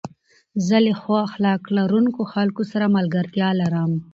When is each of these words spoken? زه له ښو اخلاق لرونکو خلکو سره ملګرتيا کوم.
زه 0.67 0.77
له 0.85 0.93
ښو 0.99 1.13
اخلاق 1.27 1.61
لرونکو 1.77 2.21
خلکو 2.33 2.61
سره 2.71 2.93
ملګرتيا 2.97 3.49
کوم. 3.73 3.93